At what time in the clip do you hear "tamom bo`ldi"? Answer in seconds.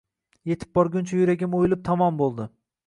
1.93-2.53